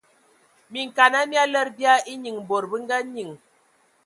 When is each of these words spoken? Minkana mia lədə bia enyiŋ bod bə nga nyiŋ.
Minkana 0.77 1.21
mia 1.31 1.43
lədə 1.51 1.75
bia 1.77 1.93
enyiŋ 2.13 2.37
bod 2.49 2.63
bə 2.71 2.77
nga 2.83 2.97
nyiŋ. 3.13 3.31